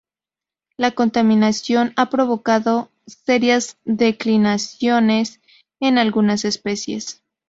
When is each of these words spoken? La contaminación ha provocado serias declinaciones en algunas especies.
La 0.77 0.89
contaminación 0.89 1.93
ha 1.95 2.09
provocado 2.09 2.89
serias 3.05 3.77
declinaciones 3.85 5.41
en 5.79 5.99
algunas 5.99 6.43
especies. 6.43 7.21